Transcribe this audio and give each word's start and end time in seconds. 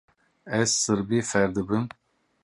Ez 0.59 0.71
sirbî 0.81 1.19
fêr 1.29 1.49
dibim. 1.55 1.85